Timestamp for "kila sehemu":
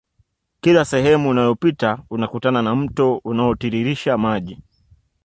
0.61-1.29